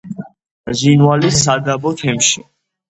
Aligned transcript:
ჟინვალის 0.79 1.39
სადაბო 1.45 1.97
თემში. 2.05 2.49